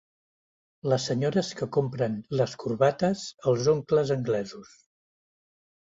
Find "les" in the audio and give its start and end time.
0.93-1.05, 2.41-2.57